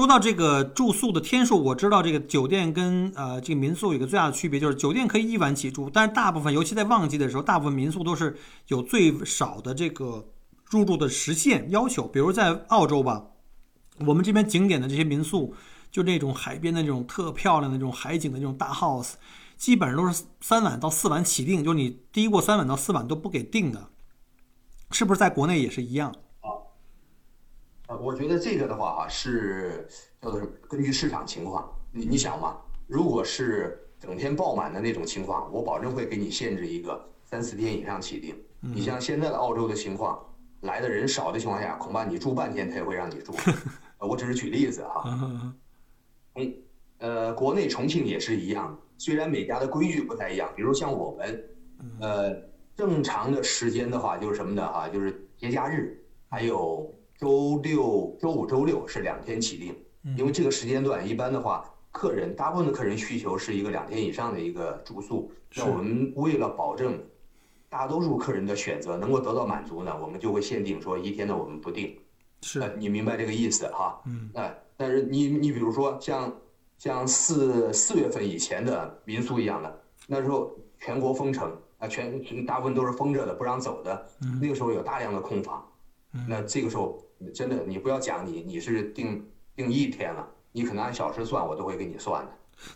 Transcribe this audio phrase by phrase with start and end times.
[0.00, 8.34] 说到这个住宿的天数，我知道这个酒店跟呃这个民宿有个最大的区别，就是酒店可以一晚起住，但是大部分，尤其在旺季的时候，大部分民宿都是
[8.68, 10.26] 有最少的这个
[10.70, 12.08] 入住的时限要求。
[12.08, 13.26] 比如在澳洲吧，
[14.06, 15.54] 我们这边景点的这些民宿，
[15.90, 19.12] 就那种海边的那种特漂亮的那种海景的那种大 house，
[19.58, 23.90] 基本上都是三晚到四晚起订，就是你低过三晚到四晚都不给订的，
[24.92, 26.14] 是不是在国内也是一样？
[27.90, 29.84] 呃，我觉得这个的话啊是
[30.22, 38.36] 叫做是根据市场情况，你你想嘛，如果是整天爆满的那种情况，我保证会给你限制一个三四天以上起订。
[38.60, 40.24] 你像现在的澳洲的情况，
[40.60, 43.34] 来的人少的情况下，恐怕你住半天他也会让你住。
[43.98, 45.02] 呃，我只是举例子哈。
[46.36, 46.54] 嗯，
[46.98, 51.44] 呃，国内重庆也是一样，虽然每家的规矩不太一样，比如像我们，
[52.00, 52.32] 呃，
[52.76, 56.94] 正常的时间的话就是什么的哈，就是节假日还有。
[57.20, 59.76] 周六、周五、周六是两天起订，
[60.16, 65.30] 因为这个时间段一般的话，客人大部分的客人需求是一个两天以上的一个住宿。
[65.54, 66.98] 那我们为了保证
[67.68, 71.94] 大多数客人的选择能够得到满足呢，我们就会限定说一天的我们不定。
[72.40, 74.00] 是，你明白这个意思哈？
[74.06, 74.30] 嗯。
[74.32, 76.34] 哎，但是你你比如说像
[76.78, 84.06] 像四四月份以前的民宿一样的，那时候全国封城啊，全大部分都是封着的，不让走的。
[84.40, 85.62] 那个时候有大量的空房，
[86.26, 86.98] 那这个时候。
[87.34, 92.32] 真的，你不要讲你你是定定一天了，你可能按小时算，我都会给你算的。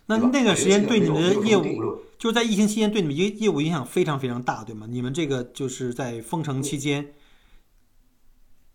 [0.06, 4.86] 那那段时间对你们的业务，就是在疫情期间对你们业业务影响非常非常大，对吗？
[4.88, 7.12] 你们这个就是在封城期间。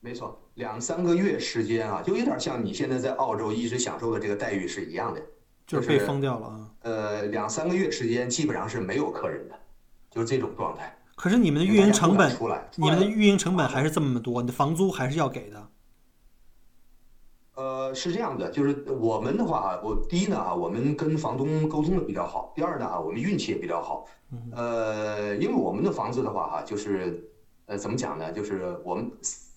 [0.01, 5.21] 没错，两三个月时间啊，就有点像你现在在澳洲一直享受的这个待遇是一样的，
[5.65, 6.71] 就是被封掉了啊。
[6.81, 9.59] 呃，两三个月时间基本上是没有客人的，
[10.11, 10.95] 就是这种状态。
[11.19, 12.31] 可是你们的运营成本，
[12.77, 15.67] 你们的运营成本还是这么多，你的房租还是要给的。
[17.55, 24.05] 呃，是这样的，就是我们的话啊，我第一呢啊，我们跟房东沟通的比较好；第二呢啊，我们运气也比较好。
[24.53, 27.29] 呃，因为我们的房子的话哈，就是
[27.65, 28.31] 呃，怎么讲呢？
[28.31, 29.11] 就是我们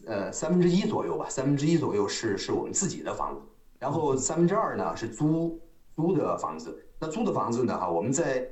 [0.04, 3.40] 呃三分之一左右吧，三分之一左右是是我们自己的房子，
[3.78, 5.60] 然后三分之二呢是租
[5.94, 6.84] 租的房子。
[6.98, 8.48] 那租的房子呢哈，我们在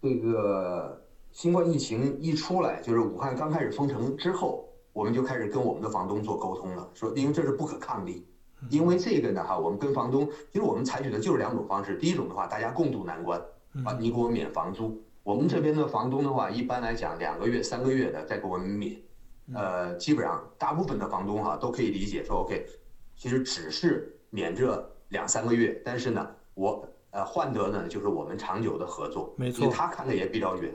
[0.00, 1.02] 这个。
[1.36, 8.26] 新冠疫情一出来，就是武汉刚开始封城之后，我们就开始跟我们的房东做沟通了，说因为这是不可抗力，
[8.70, 13.38] 因为这个呢哈，我们跟房东，其实我们采取的就是两种方式，第一种的话，大家共度难关，
[13.84, 18.96] 啊，你给我免房租，我们这边的房东的话，一般来讲两个月、三个月的再给我们免，
[19.52, 22.64] 呃，基本上大部分的房东哈都可以理解说，OK，
[23.14, 30.74] 其实只是免这两三个月，但是呢，我呃换得呢就是我们长久的合作，没错，他看的也比较远。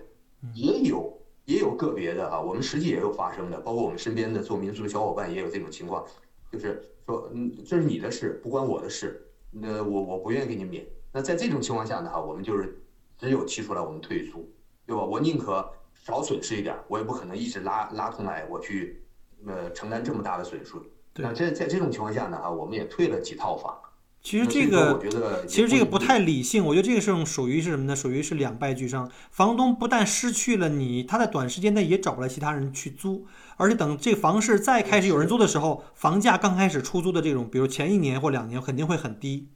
[0.53, 6.05] 也有也有个别的啊，我们实际也有发生的，包括我们身边的做民宿的小伙伴也有这种情况，
[6.51, 10.85] 就是说，嗯，这是你的事，不关我的事，那我我不愿意给你免。
[11.11, 12.81] 那在这种情况下呢，哈，我们就是
[13.17, 14.49] 只有提出来我们退租，
[14.85, 15.03] 对吧？
[15.03, 19.03] 我宁可少损失一点，我也不可能一直拉拉通来我去，
[19.45, 20.73] 呃，承担这么大的损失。
[21.15, 23.77] 那这在这种情况下呢，哈，我们也退了几套房。
[24.23, 25.01] 其实这个，
[25.47, 26.63] 其实这个不太理性。
[26.63, 27.95] 我觉得这个是属于是什么呢？
[27.95, 29.09] 属于是两败俱伤。
[29.31, 33.25] 房东不但失去了你，他在短时间内也找不来其他人去租，
[33.57, 39.49] 而且等这房市再开始有人租的时候，房价刚开始出租的这种，比如前一年或两年肯定会很低。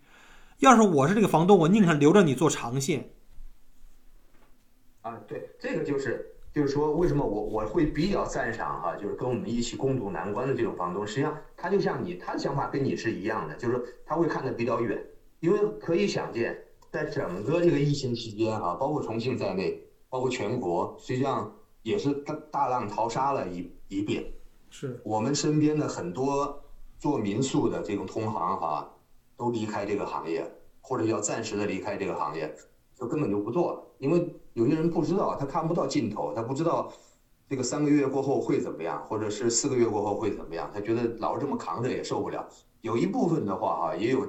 [0.57, 3.11] 要是我是这个房东，我宁可留着你做长线。
[5.01, 6.34] 啊，对，这个就是。
[6.55, 15.05] 就是说，为什么我我会比较赞赏哈，就是跟我们一起共度难关的这种房东，实际上他就像你，他的想法跟你是一样的，就是他会看得比较远，
[15.41, 16.57] 因为可以想见，
[16.89, 24.23] 在整个这个疫情期间啊，包括重庆在内，包括全国，实际上也是大大浪淘沙了一一遍。
[24.69, 26.63] 是我们身边的很多
[26.97, 28.89] 做民宿的这种同行哈，
[29.35, 30.49] 都离开这个行业，
[30.79, 32.49] 或者要暂时的离开这个行业，
[32.97, 34.33] 就根本就不做了，因为。
[34.55, 36.89] 有些人不知道，他看不到尽头，他不知道
[37.49, 42.47] 这个三个月过后会怎么样，或者是四个月过后会怎么样，他觉得老是这么扛着也受不了。
[42.79, 44.25] 有一部分的话哈，也有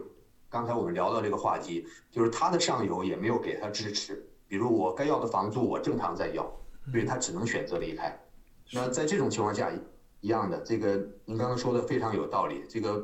[0.48, 6.42] 刚才我们聊到这个话题，就是他的上游也没有给他支持，比如我该要的房租我正常在要，
[6.90, 8.20] 所以他只能选择离开。
[8.72, 9.70] 那在这种情况下，
[10.20, 13.00] 一样的，这个您刚刚说的非常有道理，这个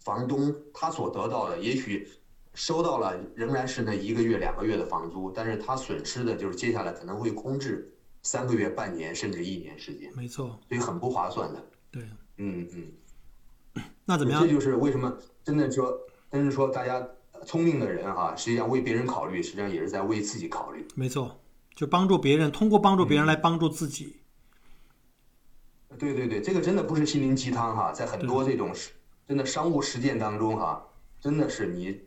[0.00, 2.06] 房东他所得到的也许。
[2.56, 10.10] 收到了，仍然是那一个月、两个月的房租，但是他损失的就是接下来可能会空置三个月、半年甚至一年时间。
[10.16, 11.62] 没错，所以很不划算的。
[11.90, 12.02] 对，
[12.38, 13.84] 嗯嗯。
[14.06, 14.42] 那怎么样？
[14.42, 15.14] 这就是为什么
[15.44, 16.00] 真的说，
[16.32, 17.06] 真是说大家
[17.44, 20.88] 聪明的人哈，实际上为别人考虑，实际上也是在为自己考虑。
[20.94, 21.38] 没错，
[21.74, 24.16] 就帮助别人，通过帮助别人来帮助自己。
[25.98, 28.74] 对对对，这个真的不是心灵鸡汤哈，在很多这种
[29.28, 30.82] 真的商务实践当中哈。
[31.18, 32.02] 真的是你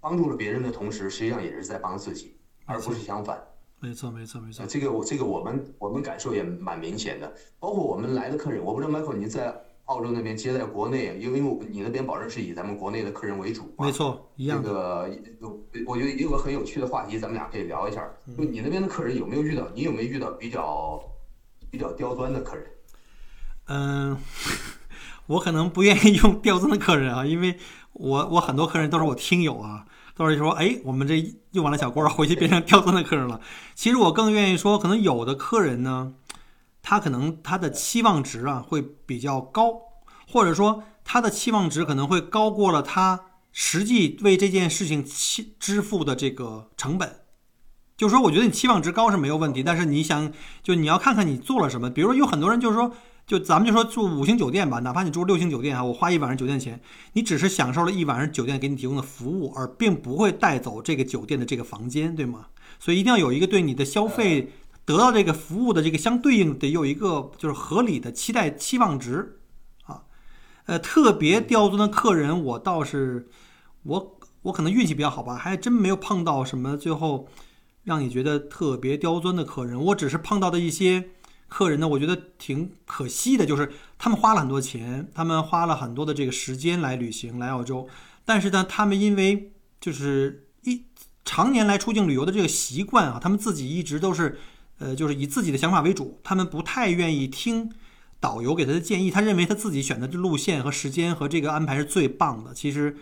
[0.00, 2.36] 帮助了别人的同时，实际上也是在帮自己，
[2.66, 3.40] 而不是相反。
[3.80, 4.66] 没错，没错，没错。
[4.66, 9.54] 这个我这个我们我们感受也蛮明显的，包括我们来的客人，我不知道 Michael 你在
[9.84, 11.40] 澳洲那边接待国内，因为
[11.70, 13.72] 你那边保证是以咱们国内的客人为主。
[13.78, 14.60] 没错，一样。
[14.60, 15.08] 这个
[15.86, 18.04] 我觉得也有个很有趣的话题，咱们俩可以聊一下。
[18.36, 19.68] 就你那边的客人有没有遇到？
[19.74, 21.00] 你有没有遇到比较
[21.70, 22.66] 比较刁钻的客人？
[23.68, 24.18] 嗯，
[25.26, 27.56] 我可能不愿意用刁钻的客人啊，因为
[27.92, 29.86] 我我很多客人都是我听友啊。
[30.18, 33.40] 到时候说，哎，我们这用完了小锅，回去变成刁钻的客人了。
[33.76, 36.14] 其实我更愿意说，可能有的客人呢，
[36.82, 39.74] 他可能他的期望值啊会比较高，
[40.26, 47.20] 或者说他的期望值可能会高过了他实际为这件事情期支付的这个成本。
[47.96, 50.32] 就是说，我觉得你期望值高是没有问题，但是你想，
[50.64, 51.88] 就你要看看你做了什么。
[51.88, 52.92] 比如说，有很多人就是说。
[53.28, 56.80] 就咱们就说住五星酒店吧，哪怕你住六星酒店啊，我花一晚上酒店钱，
[57.12, 62.46] 你只是享受了一晚上酒店给你提供的服务，而并不会带走这个酒店的这个房间，对吗？
[62.80, 64.50] 所以一定要有一个对你的消费
[64.86, 69.40] 得到这个服务的这个相对应的有一个就是合理的期待期望值
[69.84, 70.04] 啊。
[70.64, 73.28] 呃，特别刁钻的客人，我倒是
[73.82, 77.28] 我我可能运气比较好吧，还真没有碰到什么最后
[77.84, 81.10] 让你觉得特别刁钻的客人，我只是碰到的一些。
[81.48, 87.88] 客人呢，我觉得挺可惜的，就是他们花了很多钱，他们花了很多的这个时间来旅行来澳洲，
[88.24, 90.84] 但是呢，他们因为就是一
[91.24, 94.38] 常年来出境旅游的这个习惯啊，他们自己一直都是，
[94.78, 97.72] 呃，就是以自己的想法为主，他们不太愿意听
[98.20, 102.52] 导游给他的建议，他认为他自己选择的路线和时间和这个安排是最棒的。
[102.52, 102.96] 其实，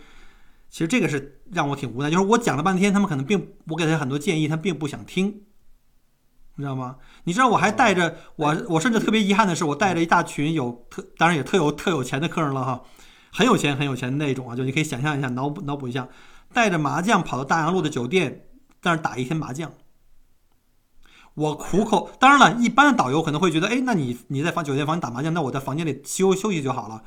[0.69, 5.41] 其实这个是让我挺无奈，就是我讲了半天，他们可能并我给他很多建议，他并不想听。
[6.57, 6.95] 你知道吗？
[7.23, 12.81] 你知道我还带着我，我甚至特别遗憾的是，我带着一大群有特，当然也特有特有钱的客人了哈，
[13.31, 16.07] 很有钱很有钱的那种啊，就你可以想象一下，脑补脑补一下，
[16.51, 18.47] 带着麻将跑到大洋路的酒店，
[18.81, 19.71] 在那打一天麻将。
[21.35, 27.03] 我苦口，当然了，一般的导游可能会觉得，哎，那你你在房酒店房间打麻将，那我在房间里休休息就好了。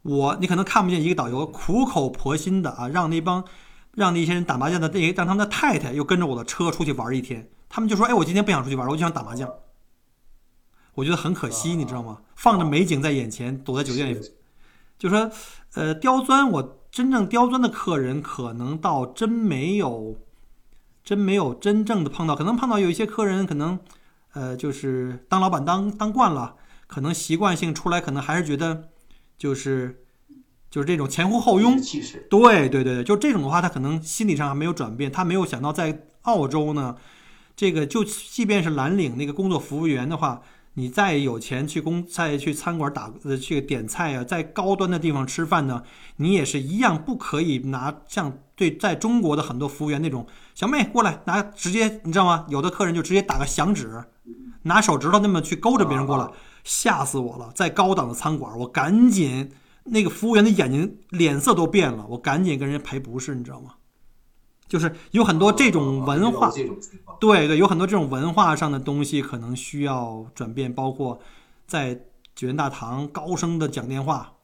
[0.00, 3.44] 我你可能看不见一个导游苦口婆心的啊，让那帮
[3.92, 7.50] 让那些人打麻将的那些让他们的太太又跟着我的车出去玩一天。
[7.74, 9.52] 他们就说：“哎，我今天不想出去玩了，我就想打麻将。”
[10.94, 12.20] 我觉得很可惜，你知道吗？
[12.36, 14.20] 放着美景在眼前，躲在酒店里，
[14.96, 15.28] 就说
[15.74, 20.20] ：“呃，刁钻，我真正刁钻的客人可能倒真没有，
[21.02, 22.36] 真没有真正的碰到。
[22.36, 23.76] 可能碰到有一些客人，可能
[24.34, 26.54] 呃，就是当老板当当惯了，
[26.86, 28.90] 可能习惯性出来，可能还是觉得
[29.36, 30.04] 就是
[30.70, 31.76] 就是这种前呼后拥。
[32.30, 36.96] 对对对对，就这种的话，他可能心理上还没有转变，他没有想到在澳洲呢。”
[37.56, 40.42] 这个就即便是蓝领那个工作服务员的话，
[40.74, 45.82] 你再有钱去工再去餐馆打呃去点菜啊，在高端的地方吃饭呢，
[46.16, 52.44] 你也是一样不可以拿像对在中国的很多服务员那种小妹过来拿直接你知道吗？
[52.48, 54.02] 有的客人就直接打个响指，
[54.62, 56.28] 拿手指头那么去勾着别人过来，
[56.64, 57.52] 吓死我了！
[57.54, 59.52] 在高档的餐馆，我赶紧
[59.84, 63.74] 那个服务员的眼睛脸色都变了，我赶紧跟人家赔不是，你知道吗？
[64.66, 66.50] 就是有很多这种文化，
[67.20, 71.20] 对对，有很多这种文化上的东西可能需要转变，包括
[71.66, 71.94] 在
[72.34, 74.34] 酒店大堂高声的讲电话，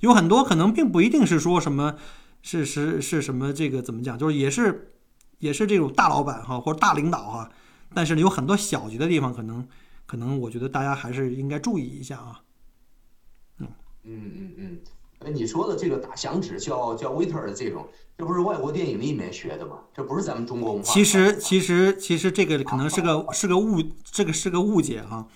[0.00, 1.96] 有很多可能并不一定是说什么，
[2.42, 4.94] 是是是什么这个怎么讲，就是也是
[5.38, 7.50] 也是这种大老板哈或者大领导哈，
[7.92, 9.66] 但是有很多小级的地方，可能
[10.06, 12.40] 可能我觉得大家还是应该注意一下啊。
[13.58, 13.68] 嗯。
[14.04, 14.78] 嗯嗯嗯，
[15.24, 17.86] 哎，你说的这个打响指叫叫 waiter 的这种。
[18.18, 19.76] 这不是外国电影里面学的吗？
[19.94, 20.90] 这不是咱们中国文化。
[20.90, 25.26] 其实，其实，其实这个可能是个是个误，这个是个误解哈。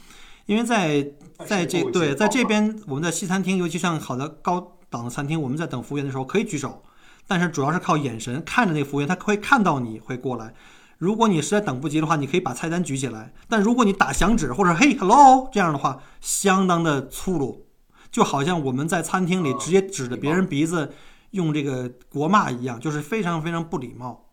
[0.46, 1.06] 因为在
[1.46, 6.82] 在这对在这边，我们在西餐厅，尤其像好的高档的餐厅，我们在等服务员的时候可以举手，
[7.28, 10.54] 但是主要是靠眼神看着那个服务员，他会看到你会过来。
[10.96, 13.32] 如果你实在等不及的话，你可以把菜单举起来。
[13.48, 17.66] 但如果你打响指或者嘿 hello 这样的话，相当的粗鲁，
[18.10, 20.92] 就好像我们在餐厅里直接指着别人鼻子。
[21.30, 24.32] 用这个国骂一样，就是非常非常不礼貌。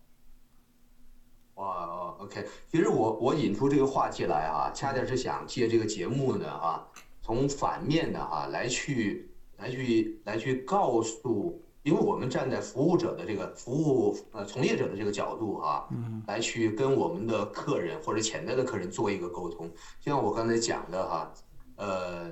[1.53, 6.87] 哇，OK，其实我我引出这个话题来啊，恰恰是想借这个节目呢啊，
[7.21, 19.69] 从反面的哈来去来去来去告诉，因为我们站在服务者的这个服务呃从业者的这个角度啊，嗯，来去跟我们的客人或者潜在的客人做一个沟通。
[19.99, 21.31] 就像我刚才讲的哈，
[21.75, 22.31] 呃，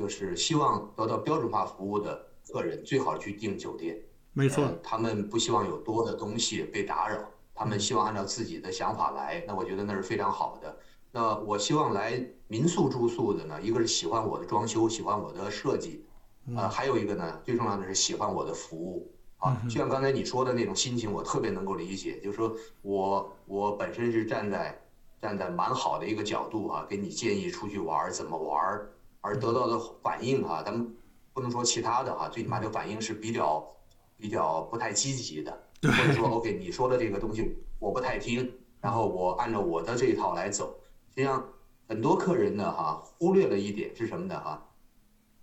[0.00, 2.26] 就是希望得到标准化服务的。
[2.52, 3.96] 客人最好去订酒店，
[4.32, 7.20] 没错，他们不希望有多的东西被打扰，
[7.54, 9.44] 他们希望按照自己的想法来。
[9.46, 10.76] 那我觉得那是非常好的。
[11.12, 16.04] 那我希望来民宿住宿的呢，一个是喜欢我的装修，喜欢我的设计，
[16.56, 19.62] 呃，还有一个呢，最重要的是喜欢我的服务啊。
[19.68, 22.18] 就像刚才你说的那种心情，我特别能够理解。
[22.18, 22.52] 就是说
[22.82, 24.76] 我我本身是站在
[25.20, 28.80] 站在蛮好的一个角度啊，给你建议出去玩怎么玩，
[29.20, 30.94] 而得到的反应哈，咱们
[31.32, 33.66] 不能说其他的哈，最起码这个反应是比较
[34.16, 40.74] 比较不太积极的，或者说 OK 你说的这个东西我不太听，然后我按照我的这一套来走。
[41.10, 41.46] 实际上
[41.88, 44.66] 很多客人呢哈，忽略了一点是什么呢哈？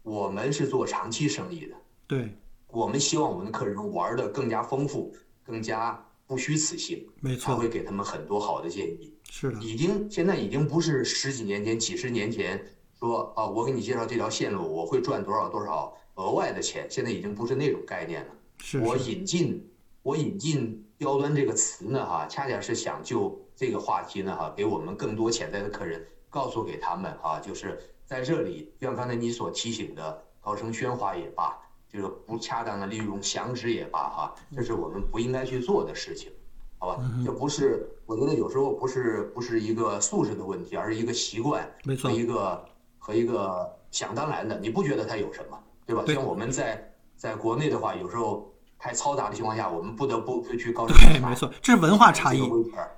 [0.01, 1.75] 我们是做长期生意的，
[2.07, 2.34] 对，
[2.67, 9.13] 我们希望我们的客人玩的更加丰富，更加不虚此行，没错，会给他们很多好的建议。
[9.29, 12.65] 是的，已经现在已经不是十几年前、几十年前
[13.00, 18.32] 说啊，我给你介绍这条线路，我会赚多少多少额外的钱，现在已经不是那种概念了。
[18.60, 19.70] 是我引进
[20.04, 27.80] 我引进刁端这个词呢，哈，恰恰是想就这个话题呢，哈，给我们更多潜在的客人告诉给他们哈，就是。
[28.08, 31.60] 在这里，就像刚才你所提醒的，高声喧哗也罢，
[31.92, 36.32] 这个不恰当的利用响指也罢，哈，这是我们不应该去做的事情，
[36.80, 37.04] 好吧？
[37.25, 42.63] 这不是，我觉得有时候不是不是一个素质的问题，而是一个习惯没错一个
[43.08, 44.60] 和一个想当然的。
[44.60, 46.04] 你不觉得它有什么，对吧？
[46.06, 52.52] 像我们在在国内的话，有时候太嘈杂的情况下，我们不得不去高 声对，没错，这是文化差异，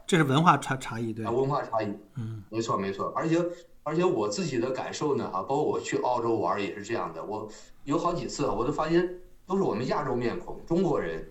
[0.07, 3.39] 这是文化差差异，对，文化差异，嗯，没错没错，而且。
[3.81, 7.23] 而且我自己的感受呢，哈，包括我去澳洲玩也是这样的。
[7.23, 7.49] 我
[7.85, 9.09] 有好几次，我都发现
[9.47, 11.27] 都是我们亚洲面孔，中国人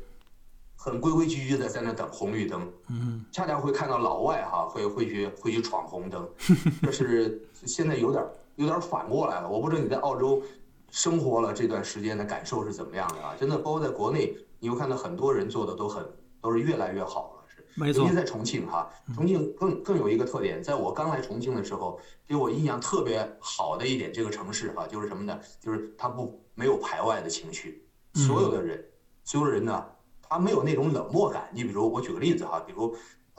[0.75, 6.29] 很规规矩矩的在那等红绿灯，嗯，恰恰会看到老外哈会会去会去闯红灯，
[6.83, 8.25] 这是现在有点
[8.59, 9.49] 有点反过来了。
[9.49, 10.43] 我不知道你在澳洲
[10.91, 13.35] 生活了这段时间的感受是怎么样的啊？
[13.39, 16.05] 真的，包括在国内，你会看到很多人做的都很
[16.41, 17.39] 都是越来越好了。
[17.75, 25.39] 没错，在重庆哈，重庆更更有一个特点，在我刚来重庆的时候，给我印象特别好的一点，这个城市哈，就是什么呢？
[25.61, 28.85] 就是它不没有排外的情绪，所有的人，
[29.23, 29.87] 所有的人呢，
[30.29, 31.49] 他没有那种冷漠感。
[31.53, 32.97] 你比如我举个例子哈，比如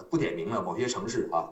[0.10, 1.50] 不点名了，某些城市啊，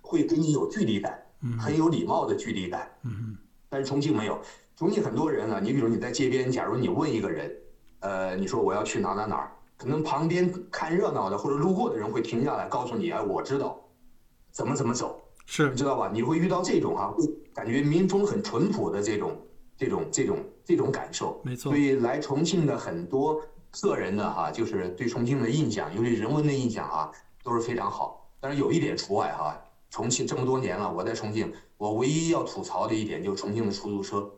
[0.00, 1.22] 会给你有距离感，
[1.58, 2.90] 很有礼貌的距离感。
[3.04, 3.36] 嗯
[3.68, 4.40] 但是重庆没有，
[4.76, 7.56] 重庆很多人啊，你比如你在街边，假如你问一个人，
[8.00, 9.52] 呃，你说我要去哪哪哪儿。
[9.76, 13.80] 可能旁边看热闹的或者路过的人会停下来告诉你，哎，我知道
[14.50, 16.10] 怎么怎么走，是你知道吧？
[16.12, 17.14] 你会遇到这种哈，
[17.54, 19.40] 感觉民风很淳朴的这种
[19.76, 21.40] 这种这种这种感受。
[21.44, 21.70] 没错。
[21.70, 23.40] 所以来重庆的很多
[23.80, 27.10] 个人的，哈，就是对重庆的印象，尤其人文的印象啊，
[27.44, 28.28] 都是非常好。
[28.40, 29.56] 但是有一点除外哈，
[29.90, 34.30] 重庆这么多年了，我在重庆，我唯一要吐槽的一点就是重庆的出租车。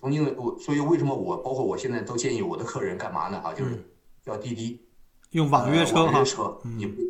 [0.00, 3.40] 重庆的我，所以为什么我包括我现在都建议我的客人干嘛呢？
[3.40, 3.84] 哈，就是。
[4.26, 4.84] 叫滴滴，
[5.30, 7.00] 用网约车哈，车你不，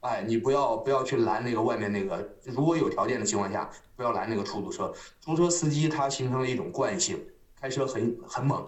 [0.00, 4.92] 哎，你不要不要去拦那个外面那个，如果有条件的情况下，不要拦那个出租车。
[5.22, 7.18] 出租车司机他形成了一种惯性，
[7.58, 8.62] 开车很很猛。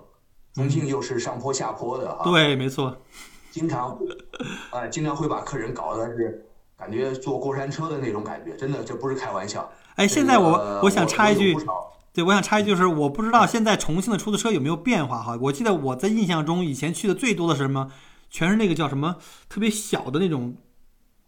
[0.54, 2.96] 重庆又是上坡下坡的哈，对，没错，
[3.52, 3.98] 经常，
[4.72, 6.45] 哎，经常会把客人搞得是
[6.78, 9.70] 感觉坐过山车的那种感觉，真的这不是开玩笑。
[9.96, 11.56] 哎，现在我我想插一句。
[12.12, 15.38] 对，我想插一句，就是我不知道现在重庆的出租车有没有变化哈。
[15.38, 17.92] 我记得我在印象中，以前去的最多的是什么？
[18.30, 19.16] 全是那个叫什么
[19.50, 20.56] 特别小的那种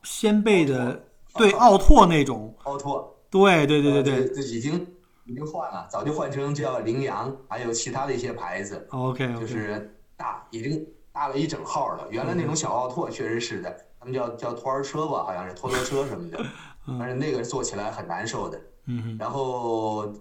[0.02, 2.54] 掀背的，对，奥拓那种。
[2.64, 3.14] 奥拓。
[3.30, 4.28] 对对对对对。
[4.34, 4.74] 这已经
[5.26, 8.86] 已经换了，早就换成叫羚羊，还有其他的一些牌子。
[8.90, 9.34] OK。
[9.38, 12.08] 就是大，已经大了一整号了。
[12.10, 16.44] 原来那种小奥拓确实是的，他们叫叫拖儿车吧，好像是拖拖车什么的，
[16.98, 18.60] 但是那个坐起来很难受的。
[18.86, 19.16] 嗯。
[19.18, 20.12] 然后。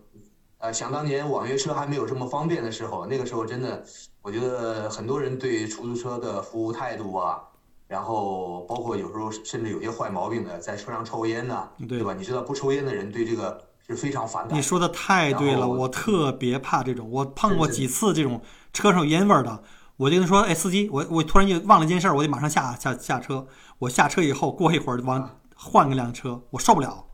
[0.60, 3.84] 呃，想当年网约车还没有这么方便的时候，那个时候真的，
[4.24, 7.40] 我觉得很多人对出租车的服务态度啊，
[7.88, 12.12] 然后包括有时候甚至有些坏毛病的，在车上抽烟呢，对吧？
[12.12, 14.58] 你知道不抽烟的人对这个是非常反感。
[14.58, 18.42] 你说的太对了，我特别怕这种，我碰过几次这种
[18.74, 19.62] 车上有烟味的，
[19.98, 23.46] 我就跟他说，哎，司机，我我突然就忘了一件事儿，我得马上下下下车。
[23.80, 27.06] 我下车以后，过一会儿往换个辆车，我受不了，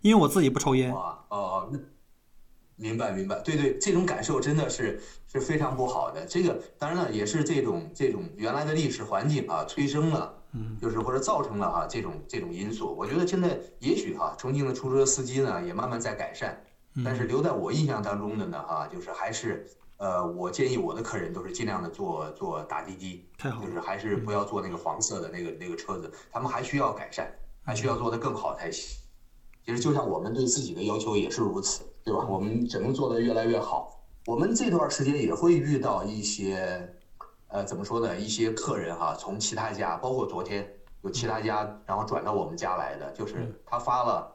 [0.00, 0.92] 因为我自己不抽烟。
[0.92, 1.78] 哦哦，那。
[2.76, 6.26] 明白，明白，对对，这种感受真的是是非常不好的。
[6.26, 12.92] 这个当然了，也是这种这种原来的历史环境啊，催生了，嗯，就是或者造成了哈这种这种因素。
[12.98, 16.64] 我觉得现在也许哈，重庆的出租车司机呢也慢慢在改善，
[17.04, 19.64] 但是留在我印象当中的呢哈，就是还是
[19.96, 23.28] 呃，我建议我的客人都是尽量的坐坐打滴滴，
[23.62, 27.32] 就是还是不要坐那个黄色的那个那个车子，他们还需要改善，
[27.64, 28.98] 还需要做得更好才行。
[29.64, 31.84] 其实就像我们对自己的要求也是如此。
[32.04, 32.22] 对吧？
[32.28, 34.04] 我们只能做得越来越好。
[34.26, 36.94] 我们这段时间也会遇到一些，
[37.48, 38.14] 呃，怎么说呢？
[38.14, 40.70] 一些客人哈，从其他家，包括昨天
[41.00, 44.30] 有其他家，然后转到我们家来的，就是他发了，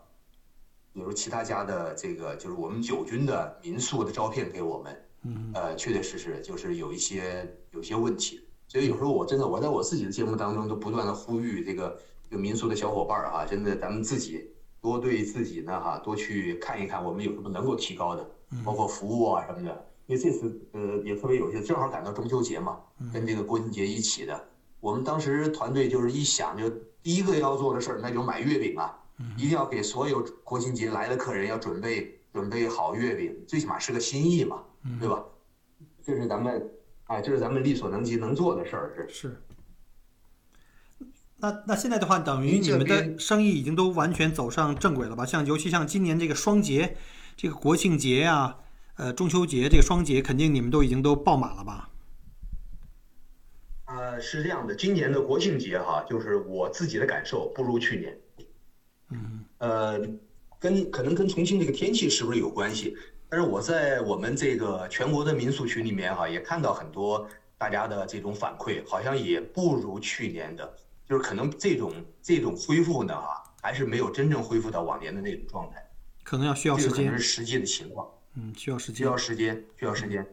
[0.91, 4.99] 比如其他家的这个，就是我们九军的民宿的照片给我们。
[5.23, 5.51] 嗯。
[5.53, 11.99] 呃，确确实实就是有一些有些问题，所以有时候我真的我在我自己的节目当中都不断的呼吁这个
[12.29, 14.49] 这个民宿的小伙伴儿哈，真的咱们自己
[14.81, 18.29] 多对自己呢哈多去看一看，我们有什么能够提高的，
[18.63, 19.85] 包括服务啊什么的。
[20.07, 22.79] 因为这次呃也特别有意思，正好赶到中秋节嘛，
[23.13, 24.43] 跟这个国庆节一起的。
[24.79, 26.67] 我们当时团队就是一想，就
[27.03, 28.97] 第一个要做的事儿，那就买月饼啊，
[29.37, 34.63] 一定要给所有国庆节来的客人要准备准备好月饼，最起码是个心意嘛，
[34.99, 35.23] 对吧？
[36.03, 36.69] 这是咱们，
[37.05, 39.13] 哎，这是咱们力所能及能做的事儿，是。
[39.13, 39.41] 是。
[41.37, 45.25] 那那现在的话，等于你们的生意已经都完全走上正轨了吧？
[45.25, 46.97] 像尤其像今年这个双节，
[47.35, 48.57] 这个国庆节呀。
[48.95, 51.89] 呃，中秋节这个双节，肯定你们都已经都爆满了吧？
[53.85, 58.19] 呃，是这样的，今年的国庆节哈，就是我自己的感受不如去年。
[59.11, 59.45] 嗯。
[59.59, 60.01] 呃，
[60.59, 62.97] 跟可能跟重庆这个天气是不是有关系？
[63.29, 70.67] 但是我在我们这个全国的民宿群里面哈，也看到很多大家的这种反馈，好像也不如去年的，
[71.07, 75.85] 就是可能这种这种恢复呢哈，还是没有真正恢复到往年的那种状态。
[76.23, 76.91] 可能要需要时间。
[76.91, 78.07] 这可能是实际的情况。
[78.35, 80.25] 嗯，需要时间，需要时间，需要时间。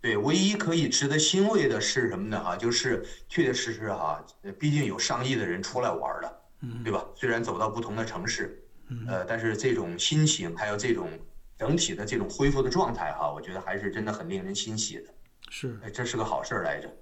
[0.00, 2.42] 对，唯一可以值得欣慰的是什么呢？
[2.42, 4.24] 哈，就是确确实实哈，
[4.58, 7.04] 毕竟有上亿的人出来玩了，嗯，对吧？
[7.14, 8.62] 虽然走到不同的城市，
[9.08, 11.08] 呃，但是这种心情还有这种
[11.58, 15.04] 整体的这种恢复的状态哈，我觉得还是真的很令人欣喜的。
[15.50, 16.92] 是，这是个好事儿来着。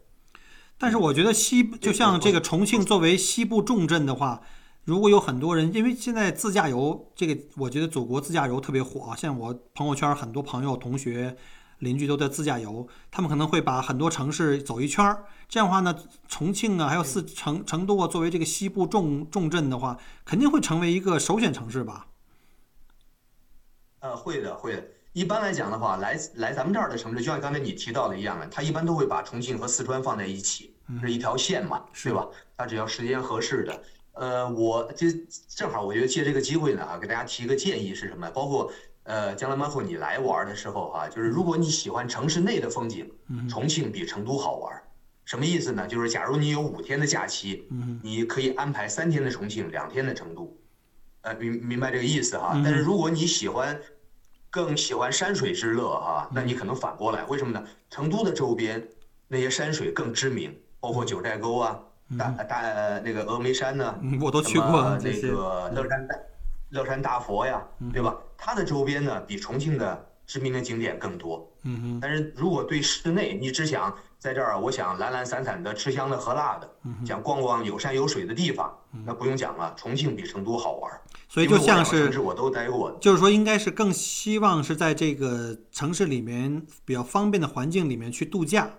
[0.79, 4.43] 但是我觉得西就像这个重庆作为西部重镇的话。
[4.85, 9.15] 如果有很多人，因为现在自驾游这个，我觉得祖国自驾游特别火啊。
[9.15, 11.37] 像我朋友圈很多朋友、同学、
[11.79, 15.25] 邻居都在自驾游，他们可能会把很多城市走一圈儿。
[15.49, 22.09] 这样的话呢，重庆啊，还有四成成都啊，作为这个西部重重镇的话，肯定会成为一个首选城市吧？
[24.03, 24.85] 呃，会的，会的。
[25.13, 32.27] 一般来讲的话，来来咱们这儿的城市，就像刚才你提到的一样的，他一般都会把重庆和四川放在一起，是一条线嘛，对吧？
[32.57, 33.83] 他只要时间合适的。
[34.15, 35.07] 呃，我就
[35.49, 38.29] 正好，我觉得借这个机会呢，啊，给大家提一个建议是什么？
[38.31, 38.73] 包括
[39.05, 43.09] 呃，将来包括你来玩的时候，哈，就是如果你喜欢城市内的风景，
[43.49, 44.83] 重庆比成都好玩。
[45.25, 45.87] 什么意思呢？
[45.87, 47.69] 就是假如你有五天的假期，
[48.03, 50.53] 你可以安排三天的重庆，两天的成都。
[51.23, 52.53] 呃，明明白这个意思哈。
[52.65, 53.79] 但是如果你喜欢
[54.51, 57.67] 更喜欢山水之乐，哈，那你可能反过来，为什么呢？
[57.91, 58.87] 成都的周边
[59.29, 61.79] 那些山水更知名，包括九寨沟啊。
[62.19, 62.61] 大大
[62.99, 63.99] 那个峨眉山呢？
[64.21, 64.99] 我都去过。
[65.03, 66.15] 那个乐山大
[66.69, 68.15] 乐山大佛呀，对吧？
[68.37, 71.51] 它的周边呢，比重庆的知名的景点更多。
[71.63, 71.99] 嗯哼。
[72.03, 76.71] 但是如果对室内，你只想在这儿，我想懒懒散散的吃香的喝辣的，
[77.07, 80.93] 想逛逛有山有水的地方，那不用讲了，重庆比成都好玩。
[81.33, 82.95] 所以就像是城市我都待过。
[83.01, 88.71] 就是说，应该是更希望是在这个城市里面比较方便的环境里面去度假。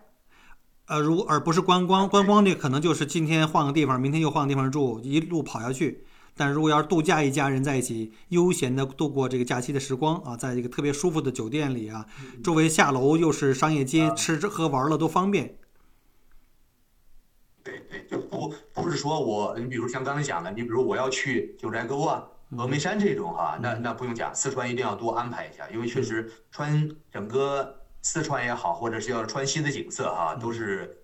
[0.86, 6.04] 呃，如而不是观光，观光这可能就是今天换个地方，明天又换个地方住，一路跑下去。
[6.36, 12.06] 但如果要是度假，一家人在一起悠闲的度过这个假期的时光啊，在一个特别舒服的酒店里啊，
[12.44, 15.58] 周围下楼又是商业街，吃吃喝玩乐都方便。
[17.64, 22.24] 对对，就不不是说我，你比如像刚才讲的，你比如我要去九寨沟啊、
[22.56, 27.80] 峨眉山这种哈，那那不用讲，四川一定要多安排一下，因为确实川整个。
[28.06, 31.02] 四川也好，或者是要川西的景色哈，都是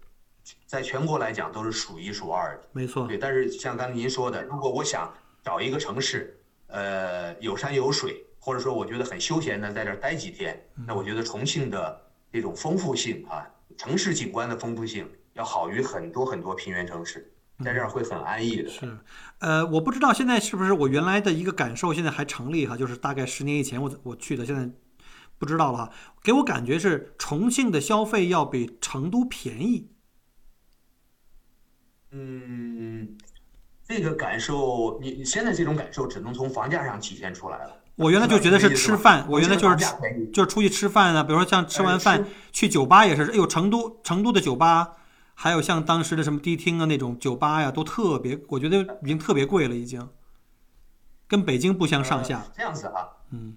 [0.67, 2.63] 在全国来讲都是数一数二的。
[2.73, 3.17] 没错，对。
[3.17, 5.09] 但是像刚才您说的，如果我想
[5.41, 12.01] 找一个城市，呃，有山有水，或者说我觉得很休闲的在这儿待几天，那我觉得重庆的
[12.33, 17.31] 这种丰富性啊，城市景观的丰富性要好于很多很多平原城市，
[17.63, 18.69] 在这儿会很安逸的。
[18.69, 18.97] 是，
[19.39, 24.69] 呃，我不知道现在是不是我原来的一个感受现在还成立哈，就是大概十年以前我我去的，现在。
[25.37, 25.91] 不知道了哈，
[26.21, 29.89] 给我感觉是重庆的消费要比成都便宜。
[32.11, 33.17] 嗯，
[33.87, 37.73] 这个感受，你现在这种感受只能从房价上体现出来了。
[37.95, 39.77] 我原来就觉得是吃饭，我原来就是
[40.33, 44.91] 就是出去吃饭啊，比如说像吃完饭去酒吧也是，哎呦，成都成都的酒吧，
[45.41, 50.05] 还有像当时的什么迪厅啊那种酒吧呀，都特别，我觉得已经特别贵了，已经
[51.29, 52.45] 跟北京不相上下。
[52.53, 53.55] 这样子啊，嗯。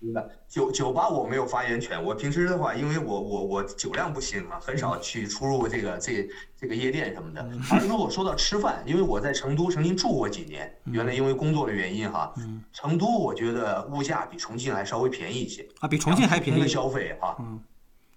[0.00, 2.02] 明白，酒酒吧我没有发言权。
[2.02, 6.28] 我平时的话，因为我我我酒量不行啊，很少去出入这个这
[6.60, 7.48] 这个夜店什么的。
[7.70, 12.34] 而如果说到吃饭，因为我在成都曾经住过几年，原来因为工作的原因哈，
[12.72, 17.38] 成都我觉得物价比重庆还稍微便宜一些啊，比重庆还便宜消费哈，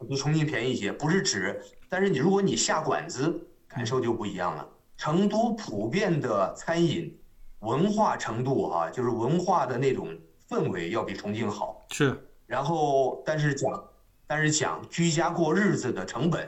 [0.10, 1.62] 比重庆便宜一些，不是指，
[1.96, 4.68] 但是你如果你下馆子，感受就不一样了。
[4.98, 7.18] 成都普遍的餐饮
[7.60, 10.14] 文化程度啊，就是文化的那种。
[10.50, 12.22] 氛围要比重庆好，是。
[12.48, 13.84] 然后，但是讲，
[14.28, 16.48] 但是讲居家过日子的成本，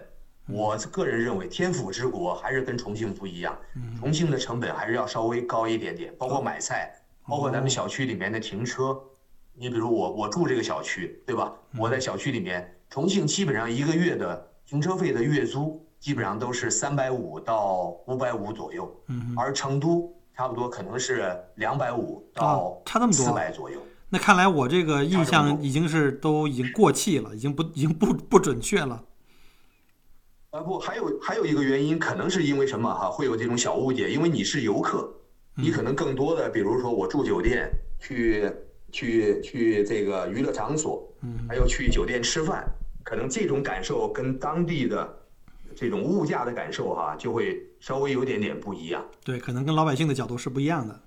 [0.49, 3.57] 我个人认为天府之国还是跟重庆不一样，
[3.97, 6.93] 重庆的成本还是要稍微高一点点，包括买菜，
[7.25, 8.99] 包括咱们小区里面的停车。
[9.53, 11.53] 你比如我，我住这个小区，对吧？
[11.79, 18.93] 我在小区里面，重庆基本上一个月的停车费的月租基本上都是三百五到五百五左右，
[19.35, 23.81] 而成都差不多可能是两百五到差那么多四百左右。
[24.09, 29.01] 那看来我这个印象已经是都已经过气了，已经不已经不不准确了。
[30.51, 33.09] 啊不，还有还有一个原因，可能是因为什么哈？
[33.09, 35.09] 会有这种小误解，因为你是游客，
[35.55, 38.51] 你可能更多的，比如说我住酒店，去
[38.91, 42.65] 去去这个娱乐场所，嗯，还有去酒店吃饭，
[43.07, 45.17] 可能这种感受跟当地的
[45.73, 49.01] 这种物价的感受哈，就会稍微有点点不一样。
[49.23, 51.01] 对，可能跟老百姓的角度是不一样的。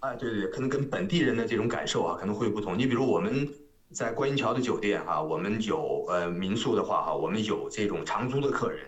[0.00, 2.78] 哎，对对，可能跟本地人的这种感受啊，可能会不同。
[2.78, 3.48] 你比如我们
[3.92, 8.80] 在观音桥的酒店哈，我们有呃民宿的话哈，我们有这种长租的客人，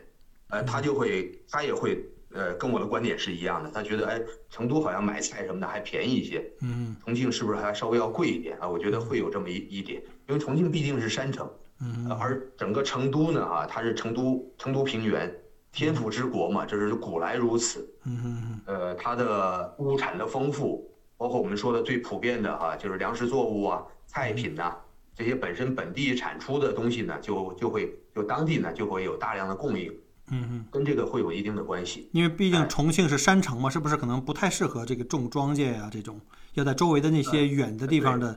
[0.50, 8.68] 呃，他就会他也会呃跟我的观点是一样的，他觉得哎，成都好像买菜什么的还便宜一些，嗯，重庆是不是还稍微要贵一点啊？
[8.68, 15.34] 我觉得会有这么一一点，因为重庆毕竟是山城，嗯，而整个成都呢啊，它是成都成都平原，
[15.72, 20.86] 天府之国嘛，这是古来如此，嗯呃，它的物产的丰富。
[21.16, 24.74] 包括我们说的最普遍的哈，就是粮食作物啊、菜品呐，
[25.14, 29.92] 这些本身本地产出的东西呢，就就会就当地呢就会有大量的供应，
[30.30, 32.08] 嗯嗯，跟这个会有一定的关系。
[32.12, 35.90] 因为毕竟重庆是山城嘛，是不是可能不太适合这个种庄稼呀？
[35.92, 36.18] 这种
[36.54, 38.34] 要在周围的那些远的地方的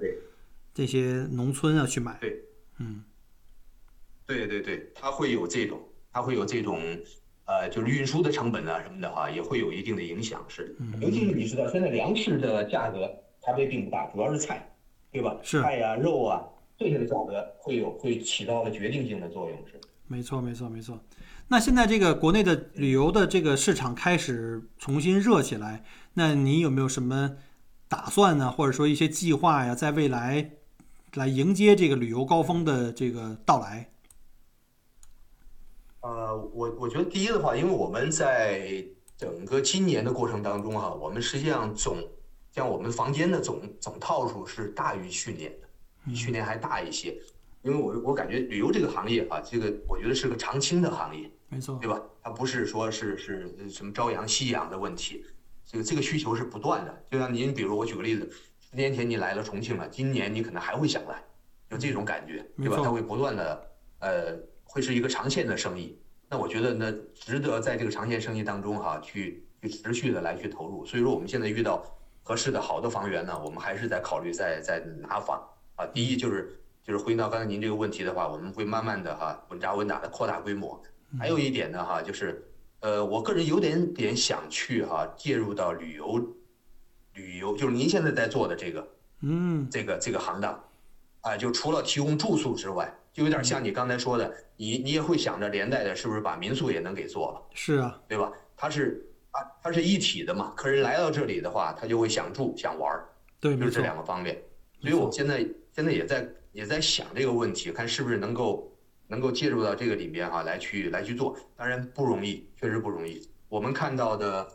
[0.73, 2.17] 这些农村啊去买。
[2.19, 2.37] 对，
[2.79, 3.01] 嗯，
[4.35, 5.79] 对对对，它会有这种，
[6.11, 6.79] 它会有这种。
[7.45, 10.41] 呃，就是运输的成本啊什么的话，也会有一定的影响。
[10.47, 14.73] 是，尤其是你知道，现在粮食的价格差别并不大，主要是菜，
[15.11, 15.35] 对吧？
[15.43, 16.41] 是菜呀、肉啊
[16.77, 19.59] 这些的价格会有会起到了决定性的作用。
[19.67, 19.73] 是，
[20.07, 20.97] 没错，没错，没错。
[21.49, 27.35] 那现在这个国内的旅游的这个市场开始重新热起来，那你有没有什么
[27.89, 28.49] 打算呢？
[28.49, 30.51] 或者说一些计划呀，在未来
[31.15, 33.89] 来迎接这个旅游高峰的这个到来？
[36.03, 38.85] 呃，我我觉得第一的话，因为我们在
[39.17, 41.97] 整个今年的过程当中哈，我们实际上总
[42.51, 45.67] 像我们房间的总总套数是大于去年的，
[46.03, 47.17] 比去年还大一些。
[47.61, 52.01] 因为我我感觉旅游这个行业啊，这个我觉得是个长青的行业，没错，对吧？
[52.21, 55.23] 它不是说是是什么朝阳夕阳的问题，
[55.65, 57.03] 这个这个需求是不断的。
[57.09, 61.23] 就像您比如我举个例子，十年前你来了重庆了，今年你可能还会想来，
[61.69, 62.81] 有这种感觉，对吧？
[62.83, 64.37] 它会不断的呃。
[64.73, 65.95] 会是一个长线的生意，
[66.27, 70.83] 那我觉得呢，值得在这个长线生意当中哈，去去持续的来去投入。
[70.83, 71.85] 所以说，我们现在遇到
[72.23, 75.39] 合适的好的房源呢，我们还是在考虑在在拿房
[75.75, 75.85] 啊。
[75.85, 80.81] 第一就是就是回应到刚才您这个问题的话，我们会慢慢的哈，稳扎稳打的扩大规模。
[81.19, 82.43] 还有一点呢哈，就是
[82.79, 86.19] 呃，我个人有点点想去哈，介入到旅游
[87.13, 88.87] 旅游，就是您现在在做的这个
[89.21, 90.59] 嗯这个这个行当
[91.21, 92.91] 啊，就除了提供住宿之外。
[93.13, 97.41] 就有点像你刚才说的，你你也会想着连带的，是不是把民宿也能给做了？
[97.53, 98.31] 是啊，对吧？
[98.57, 100.51] 它是啊，它是一体的嘛。
[100.57, 103.07] 客人来到这里的话，他就会想住想玩儿，
[103.39, 104.41] 对，就是这两个方面。
[104.81, 111.37] 所以我现在现在也在也在想这个问题，看是不是能够能够介入到这个里面哈，来去来去做。
[111.55, 113.21] 当然不容易，确实不容易。
[113.47, 114.47] 我们看到的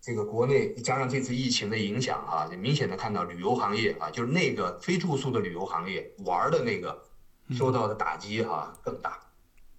[0.00, 7.02] 这个国内加上这次疫情的影响哈，明显的看到旅游行业啊，就是那个非住宿的旅游行业玩的那个。
[7.52, 9.18] 受到的打击哈更大，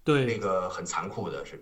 [0.02, 0.24] 对。
[0.24, 1.60] 那个很残酷的是，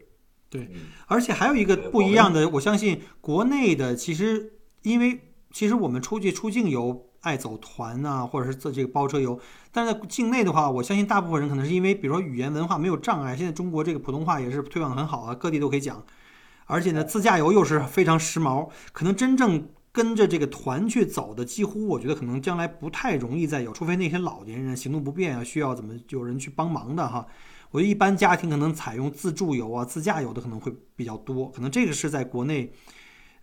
[0.51, 0.71] 对，
[1.07, 16.05] 而且还有一个不一样的，我相信国内的其实因为其实我们出去出境游爱走团呐，或者是做这个包车游，但是在境内的话，我相信大部分人可能是因为比如说语言文化没有障碍，现在中国这个普通话也是推广的很好啊，各地都可以讲，
[16.67, 19.69] 而且呢自驾游又是非常时髦，可能真正。
[19.93, 27.27] 跟着这个团去走的，几乎我觉得可能将来不太容易再有，除非那些老年人行动不便啊，需要怎么有人去帮忙的哈。
[27.71, 32.73] 我觉得一般家庭可能采用自助游啊、自驾游的可能会比较多，可能这个是在国内，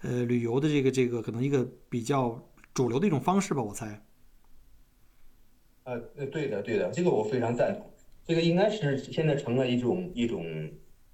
[0.02, 4.04] 呃，旅游的这个这个可能一个比较主流的一种方式吧，我猜。
[5.84, 6.00] 呃，
[6.32, 7.88] 对的，对的，这个我非常赞同。
[8.26, 10.46] 这个应该是现在成了一种一种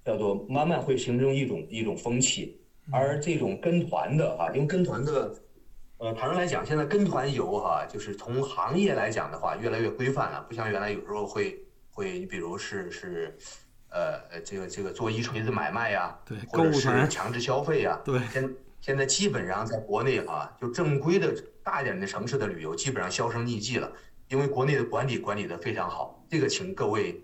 [0.04, 2.60] 叫做慢慢会形成一种一种风气。
[2.92, 5.34] 而这种跟团的哈，因为跟团的，
[5.98, 13.36] 呃，坦率来讲，现在跟团游哈，就是从行业来讲的话，越来越规范了，不像原来有时候会会，你比如是是，
[13.90, 23.90] 呃，这个这个做一锤子买卖呀，对，或者是强制消费呀，对，现现在基本上在国内啊，就正规的大一点的城市的旅游基本上销声匿迹了，
[24.28, 27.20] 因为国内的管理管理的非常好，这个请各位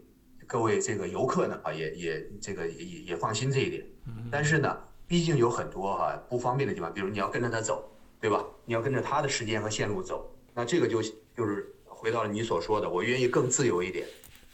[0.46, 3.86] 各位这个游客呢啊，也也这个也也放心这一点。
[4.30, 4.76] 但是呢，
[5.12, 7.86] 毕竟有很多哈不方便的地方，比如你要跟着他走，
[8.18, 8.42] 对吧？
[8.64, 11.02] 你要跟着他的时间和线路走，那这个就
[11.36, 14.06] 就是回到了你所说的，我愿意更自由一点。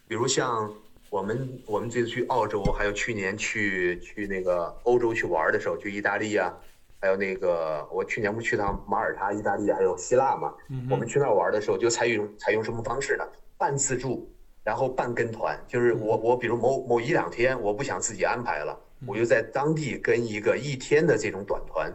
[0.09, 0.68] 比如像
[1.11, 6.53] 我们我们这次去澳洲，还有去年去去那个欧洲去玩的时候，去意大利啊，
[7.01, 10.53] 还有那个我去年不是去趟马耳他、意大利还有希腊嘛？
[10.90, 13.25] 我们去那儿玩的时候就采用采用什么方式呢？
[13.57, 14.29] 半自助。
[14.64, 21.93] 然后半跟团，就是我我比如某某一两天我不想自己安排了，我就在当地跟一个一天的这种短团，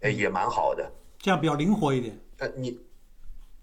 [0.00, 2.18] 哎也蛮好的，这样比较灵活一点。
[2.38, 2.78] 呃你，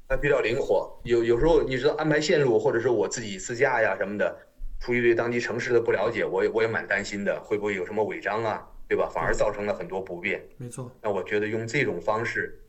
[0.07, 4.37] 呃比较灵活，有有时候你知道安排线路或者是我自己自驾呀什么的，
[4.79, 9.09] 出于对当地城市的不了解，我也我也蛮担心的，会不会有什么违章啊，对吧？
[9.13, 10.41] 反而造成了很多不便。
[10.57, 10.91] 没错。
[11.01, 12.59] 那我觉得用这种方式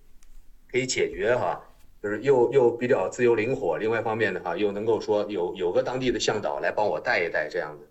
[0.71, 1.61] 可以解决哈。
[2.03, 7.89] 就是又又比较自由灵活，另外一方面的话，又能够说有有个当地的向导来帮我带一带这样子。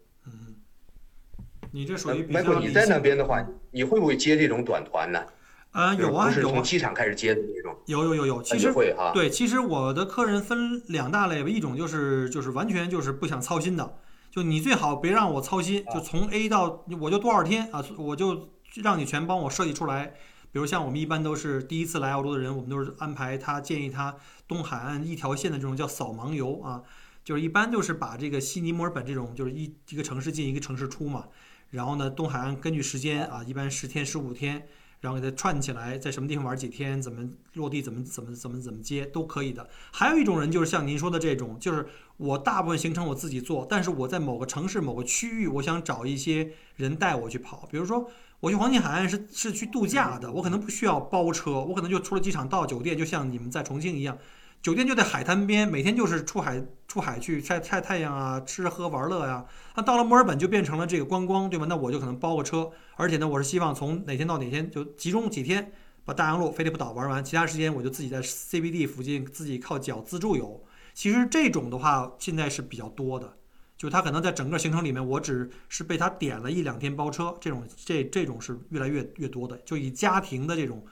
[1.74, 5.24] 嗯，你这属于包括你在那边的话，你会不会接这种短团呢？
[5.72, 6.32] 啊，有啊，有啊。
[6.32, 7.76] 是从机场开始接的那种。
[7.86, 9.12] 有有有有，其实会哈。
[9.14, 13.98] 对，其实我的客人分两大类吧，一种就是就是完全就是不想操心的，
[14.30, 18.50] 就你最好别让我操心，就从 A 到我就多少天啊，我就
[18.84, 20.14] 让你全帮我设计出来。
[20.54, 24.18] 比如像我们一般都是第一次来澳洲的人，我们都是安排他建议他
[24.50, 26.82] 东海岸一条线的这种叫扫盲游啊，
[27.24, 31.28] 就是一般就是把这个悉尼、墨尔本这种就是一一个城市进一个城市出嘛，
[31.72, 34.68] 然后呢东海岸根据时间啊，一般十天十五天，
[35.00, 39.68] 然后给它串起来，在什么地方玩几天，怎么落地，怎么怎么怎么怎么接都可以的。
[39.92, 48.08] 还有一种人就是像您说的这种，就是我大部分行程我自己做，但是我在某个城市某个区域，我想找一些人带我去跑，比如说。
[48.42, 54.18] 我去黄金海岸是是去度假的，我可能不需要包车，我可能就出了机场到酒店，就像你们在重庆一样，
[54.62, 59.44] 酒店就在海滩边，每天就是出海出海去晒晒太阳啊，吃喝玩乐呀。
[59.76, 61.66] 那到了墨尔本就变成了这个观光，对吧？
[61.68, 65.72] 那我就可能包个车，而且呢，我是希望从哪天到哪天就集中几天
[66.06, 70.64] 把大洋路、菲利普岛玩完，其他时间我就自己在 CBD 附近自己靠脚自助游。
[70.94, 73.38] 其实这种的话现在是比较多的。
[73.78, 80.86] 就他可能在整个行程里面，我只是被他点了一两天包车，这种这这种是越来越越多的，就以家庭的这种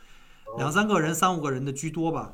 [0.57, 2.33] 两三个人、三五个人的居多吧。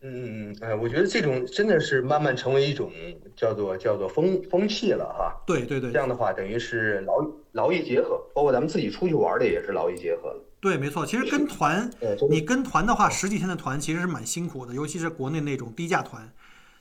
[0.00, 2.92] 嗯嗯嗯，哎，我觉得这种真的是慢慢成为一种
[3.34, 5.34] 叫做叫做风风气了哈。
[5.46, 5.90] 对对对。
[5.90, 7.14] 这样的话，等于是劳
[7.52, 10.44] 劳逸结合，包括咱们自己出去玩的也是劳逸结合了。
[10.60, 11.04] 对，没错。
[11.06, 11.90] 其实跟团，
[12.30, 16.32] 你跟团的话，十几天的团其实是蛮辛苦的，尤其是国内那种低价团。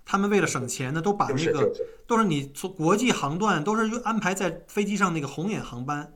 [0.05, 1.73] 他们为了省钱呢，都把那个
[2.07, 6.13] 都是你从国际航段都是安排在飞机上那个红眼航班，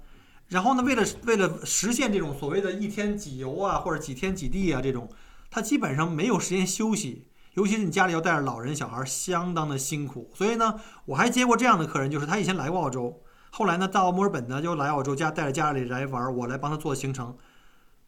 [0.48, 5.10] 然后呢，为了为了实现这种所谓的一天几游啊，或者几天几地啊这种，
[5.52, 10.32] 他基本上没有时间休息，尤其是你家里要带着老人小孩，相当的辛苦。
[10.34, 17.38] 所以呢，我还接过这样的客人，就是他以前来过澳洲，后来呢到墨尔本呢就来澳洲家带着家里来玩，我来帮他做行程。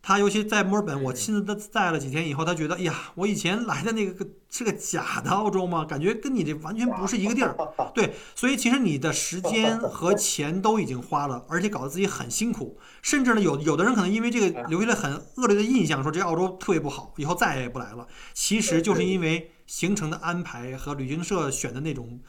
[0.06, 5.86] 他尤其在墨尔本，我亲自在了几天以后，他觉得，哎呀，我以前来的那个是个假的澳洲吗？
[5.86, 7.56] 感觉跟你这完全不是一个地儿。
[7.96, 12.78] 对，所以其实你的时间和钱都已经花了，而且搞得自己很辛苦。
[13.02, 18.06] 甚至呢，有有的人可能因为这个留下了很恶劣的印象，说这澳洲特别不好，以后再也不来了。
[18.34, 22.20] 其实就是因为行程的安排和旅行社选的那种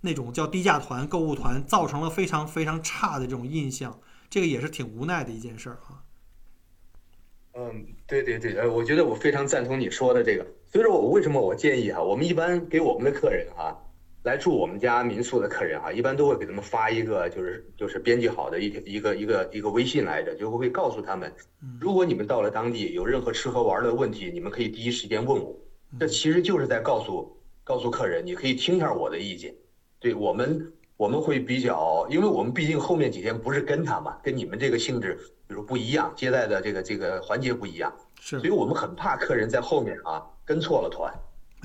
[0.00, 4.00] 那种叫低价团、购物团，造成了非常非常差的这种印象。
[4.28, 5.99] 这个也是挺无奈的一件事儿啊。
[7.60, 10.46] 嗯，对对对，呃，我觉得我非常赞同你说的这个。
[10.72, 13.76] 所以说我为什么我建议哈，我们一般给我们的客人哈，
[14.22, 21.30] 来住我们家民宿的客人哈，一般都会给他们发一个就是就是编辑好的一条一个一个一个微信来着，就会告诉他们，
[21.78, 25.54] 如果你们到了当地有任何吃喝玩的问题，你们可以第一时间问我。
[25.98, 29.54] 这其实就是在告诉告诉客人，你可以听一下我的意见。
[29.98, 35.18] 对我们我们会比较，因为我们毕竟后面几天不是跟他嘛，跟你们这个性质。
[35.48, 41.10] 比如不一样，接待的这个这个环节不一样，是，所以我们很怕客人在后面啊跟错了团，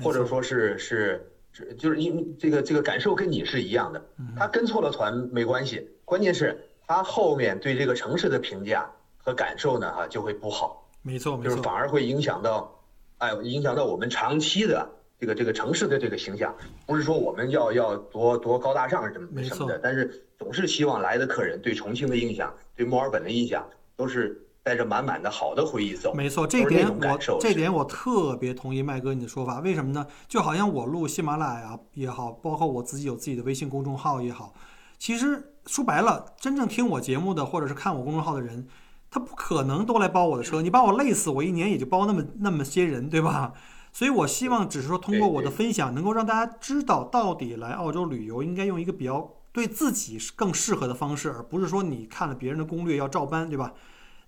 [0.02, 4.02] 或者说是是是，就是因这个这个感受跟你是一样的，
[4.38, 12.74] 他跟错了团没关系，关键是他后面对这个城市的评价和感受呢啊就会不好，没错，就是反而会影响到，
[13.18, 16.54] 哎，影响到我们长期的这个这个城市的这个形象，
[16.86, 23.66] 不是说我们要要多多高大上什么什么的，但是总是希望来的客人对重庆的印象，对墨尔本的印象。
[23.98, 26.12] 都是带着满满的好的回忆走。
[26.12, 29.60] 没错，这点我这点我特别同意麦哥你的说法。
[29.60, 30.06] 为什么呢？
[30.28, 34.52] 就好像我录喜马拉雅也好，包括我自己有自己的微信公众号也好，
[34.98, 38.68] 其实说白了，真正听我节目的或者是看我公众号的人，
[39.10, 40.60] 他不可能都来包我的车。
[40.60, 43.54] 你把我累死，我一年也就包那么那么些人，对吧？
[43.96, 53.72] 所以我希望只是说通过我的分享，能够让大家知道到底来澳洲旅游应该用一个比较对自己更适合的方式，而不是说你看了别人的攻略要照搬，对吧？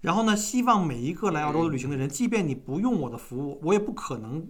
[0.00, 4.48] 然后呢，希望每一个来澳洲旅行的人，即便你不用我的服务，我也不可能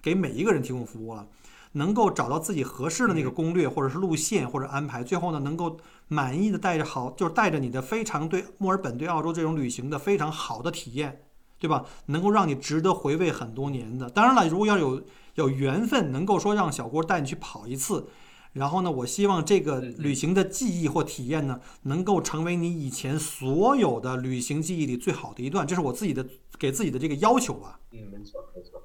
[0.00, 1.26] 给每一个人提供服务了，
[1.72, 11.22] 能够找到自己合适的那个攻略或者是路线或者安排，最后呢，能够满意的带着好，就是带着你的非常对墨尔本对澳洲这种旅行的非常好的体验。
[11.62, 11.84] 对吧？
[12.06, 14.10] 能够让你值得回味很多年的。
[14.10, 15.00] 当然了，如果要有
[15.36, 18.08] 有缘分，能够说让小郭带你去跑一次，
[18.52, 25.64] 然后呢，我希望这个旅行的记忆或体验呢，能够成为你以前所有的旅行记忆里最好的一段。
[25.64, 26.26] 这是我自己的
[26.58, 27.78] 给自己的这个要求吧。
[27.92, 28.82] 嗯，没错，没错，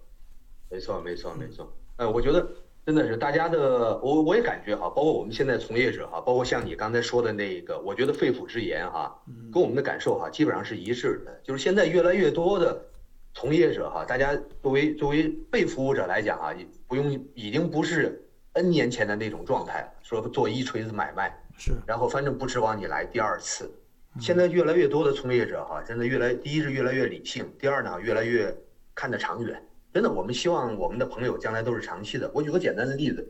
[0.70, 1.74] 没错，没错，没错。
[1.96, 2.48] 哎，我觉得。
[2.88, 9.14] 真的是大家的，我我也感觉哈，包括我们现在从业者哈，包括像你刚才说的那个，我觉得肺腑之言哈，
[9.52, 11.38] 跟我们的感受哈，基本上是一致的。
[11.44, 12.82] 就是现在越来越多的
[13.34, 16.56] 从业者哈，大家作为作为被服务者来讲啊，
[16.88, 23.70] 不用已经不是 N 年前的那种状态了，说做一锤子买卖是，然后反正不指望你来第二次。
[24.18, 28.56] 现在越来越多的从业者哈，真的越来，第一是越来越理性，第二呢，越来越
[28.96, 29.62] 看得长远。
[29.94, 32.30] 真的，我们希望我们的朋友将来都是长期的。
[32.34, 33.28] 我举个简单的例子，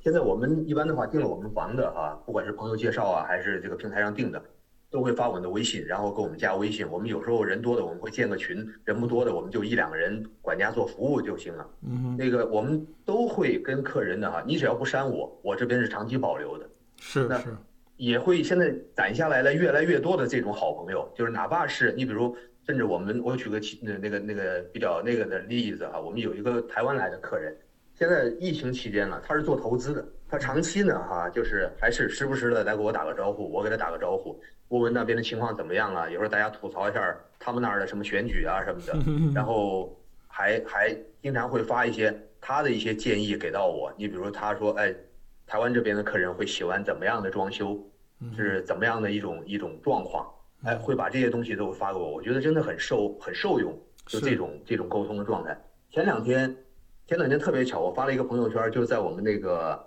[0.00, 4.42] 现在我们一般的话订了我们房的啊，不管是朋友介绍啊，还是这个平台上订的，
[4.90, 6.90] 都会发我们的微信，然后给我们加微信。
[6.90, 11.64] 我们有时候人多的我们会建个群，人不多的我们就一两个人管家做服务就行了。
[11.86, 16.68] 嗯，那个我们都会跟客人的哈，你只要不删我，我这边是长期保留的。
[16.98, 17.56] 是是，
[17.98, 22.36] 也会现在攒下来了越来越多的这种好朋友，就是哪怕是你比如。
[22.66, 27.56] 甚至我们，我举个其那那个那个比较那个的例子哈，我们有一个台湾来的客人，
[27.94, 38.96] 现在疫情期间了，他是做投资的，他长期呢哈，就是还是时不时的来给我打个招呼，我给他打个招呼，问问那边的情况怎么样啊，有时候大家吐槽一下他们那儿的什么选举啊什么的，
[39.34, 39.98] 然后
[40.28, 44.94] 还还经常会发一些他的一些建议给到我，你比如他说，哎，
[45.46, 47.76] 台湾这边的客人会喜欢怎么样的装修，
[48.36, 50.32] 是怎么样的一种一种状况。
[50.64, 55.56] 哎，会把这些东西都发给我，我觉得真的很受很受用，就这种这种沟通的状态。
[55.90, 56.54] 前两天，
[57.06, 59.84] 前两天特别巧，我发了一个朋友圈，就是在我们那个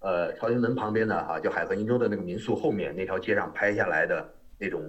[0.00, 4.82] 呃朝天门旁边的哈，就海河银洲的那个民宿后面那条街上拍下来的那种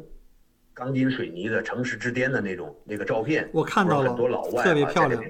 [0.74, 3.50] 钢筋水泥的城市之巅的那种那个照片。
[3.54, 5.24] 我看到了，很多老外特别漂亮，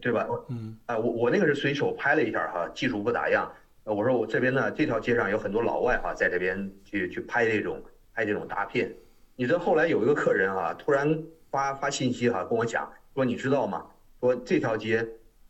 [0.00, 0.28] 对吧？
[0.48, 3.50] 嗯，啊，我我那个是随手拍了一下哈，技术不咋样。
[3.82, 7.82] 我说我这边呢，这条街上有很多老外哈，在这边去去拍这种
[8.14, 8.94] 拍这种大片。
[9.36, 13.84] 你知道后来有一个客人啊，突然发发信息哈，跟我讲说，你知道吗？
[14.20, 15.06] 说这条街，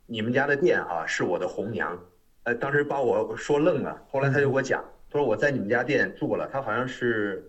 [0.06, 1.98] 你们家的店哈是我的红娘，
[2.44, 4.02] 呃，当时把我说愣了。
[4.08, 7.48] 后来他就给我讲，他说我在你们家店住了，他好像是，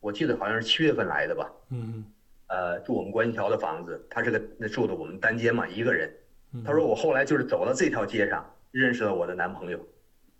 [0.00, 1.50] 我记得好像是七月份来的吧。
[1.70, 2.04] 嗯。
[2.46, 6.12] 呃，住我们观音桥的房子，他是个那住的我们单间嘛，一个人。
[6.64, 9.78] 他说我后来就是走到这条街上，认识了我的男朋友。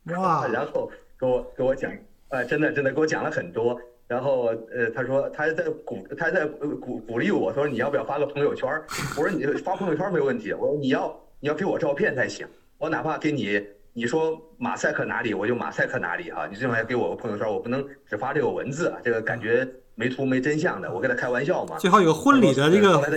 [0.05, 0.47] 哇。
[0.53, 1.91] 然后给我给我讲，
[2.29, 3.81] 呃，真的真的给我讲了很多。
[4.13, 8.69] 然后，呃，他说他在鼓，他在鼓鼓励我，他说你要不要发个朋友圈？
[9.17, 10.53] 我说你发朋友圈没有问题。
[10.53, 12.47] 我说你要你要给我照片才行。
[12.77, 16.47] 我哪怕给你你说马赛克哪里，我就马赛克哪里啊。
[16.47, 20.93] 你最起码给我个朋友圈，我不能只发这个文字，这个感觉没图没真相的。
[20.93, 21.79] 我跟他开玩笑嘛。
[21.79, 23.17] 最好有个婚礼的这个的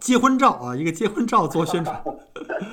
[0.00, 2.00] 结婚照啊，一个结婚照做宣传。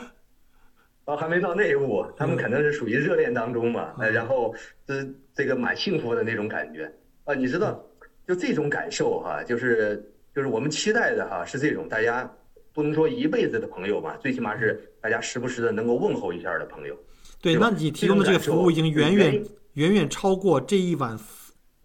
[1.05, 3.93] 啊，还没到那一步，他们可能是属于热恋当中嘛。
[3.97, 4.53] 呃，然后
[4.85, 4.93] 这
[5.33, 6.93] 这个蛮幸福的那种感觉。
[7.25, 7.81] 啊，你知道，
[8.27, 12.29] 就这种感受哈，就是就是我们期待的哈，是这种大家
[12.73, 16.97] 不能说一辈子的朋友吧，最起码是大家时不时的能够问候一下的朋友。
[17.41, 21.17] 对，那你提供的这个服务已经远远远远超过这一晚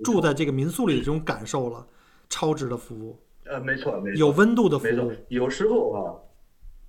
[0.02, 1.86] 住在这个民宿里的这种感受了，
[2.28, 3.16] 超值的服务。
[3.44, 5.12] 呃，没错，没错，有温度的服务。
[5.28, 6.00] 有时候啊，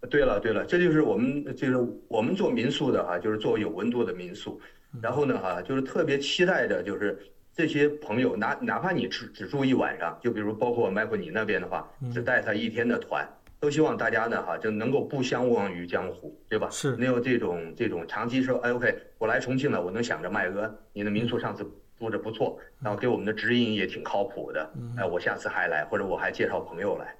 [0.09, 4.59] 对了对了，这就是我们就是我们做民宿的哈，就是做有温度的民宿。
[5.01, 7.19] 然后呢哈，就是特别期待的就是。
[7.59, 13.27] 这些朋友，哪哪怕你只只住一晚上，就比如包括麦克你那边的话，只带他一天的团，
[13.59, 16.69] 都希望大家呢哈就能够不相忘于江湖，对吧？
[16.71, 27.13] 是，能有这种这种长期说，哎，OK，我来重庆了，我能想着麦哥，你的民宿上次住着不错，然后给我们的指引也挺靠谱的，哎，我下次还来，或者我还介绍朋友来，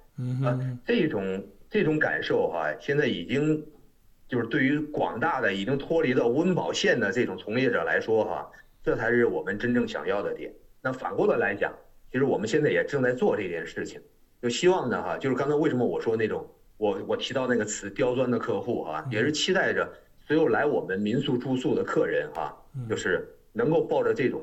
[0.48, 3.62] 啊，这种这种感受哈，现在已经
[4.26, 8.50] 就是对于广大的已经脱离了温饱线的这种从业者来说哈。
[8.82, 10.52] 这才是我们真正想要的点。
[10.82, 11.72] 那反过来来讲，
[12.10, 14.00] 其实我们现在也正在做这件事情，
[14.42, 19.86] 就希望呢哈，就是刚才为什么我说那种我我提到那个词刁钻的客户啊，也是期待着
[20.26, 22.56] 所有来我们民宿住宿的客人哈，
[22.88, 24.42] 就是能够抱着这种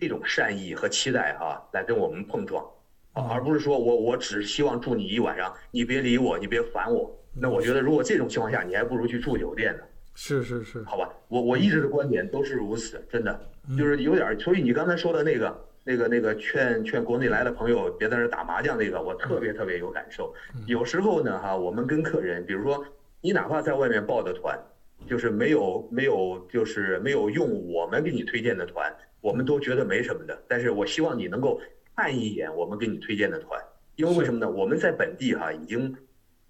[0.00, 2.64] 这种善意和期待哈来跟我们碰撞，
[3.12, 9.84] 啊，而不是说我我只希望住你一晚上，你别理我，你别烦我，那我觉得如果这种情况下，你还不如去住酒店呢。
[10.14, 13.38] 是是是，好吧，我我一直的观点都是如此，真的
[13.76, 14.38] 就是有点儿。
[14.38, 20.34] 所以你刚才说的那个、那个、那个劝劝国内来的朋友别在那儿打麻将那个，我特别特别有感受。
[20.66, 22.84] 有时候呢，哈，我们跟客人，比如说
[23.20, 24.58] 你哪怕在外面报的团，
[25.06, 30.38] 就是没有没有就是没有用我们给你推荐的团，我们都觉得没什么的。
[30.48, 31.60] 但是我希望你能够
[31.96, 33.60] 看一眼我们给你推荐的团，
[33.96, 34.50] 因为为什么呢？
[34.50, 35.96] 我们在本地哈已经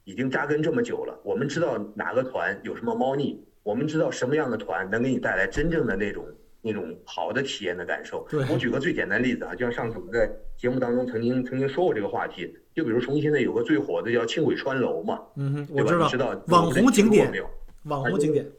[0.04, 3.44] 已经扎根这么久了，我们知道哪个团有什么猫腻。
[3.62, 6.26] 我们知道什么样的团能给你带来真正的那种
[6.64, 8.26] 那种好的体验的感受。
[8.50, 17.48] 我举个最简单的例子啊，就像上次我们在节目当中曾经曾经说过这个话题，就比如重庆现在有个最火的叫轻轨穿楼嘛，嗯哼，我知道，知道网红景点没有？
[17.84, 18.50] 网红景点，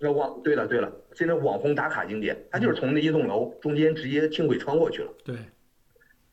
[0.00, 5.14] 那网对了对了，现在网红打卡景点，它就是从那一栋楼中间直接轻轨穿过去了。
[5.24, 5.36] 对，